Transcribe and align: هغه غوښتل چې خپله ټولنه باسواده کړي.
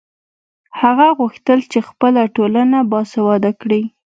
هغه 0.81 1.07
غوښتل 1.19 1.59
چې 1.71 1.79
خپله 1.89 2.21
ټولنه 2.35 2.77
باسواده 2.91 3.51
کړي. 3.61 3.81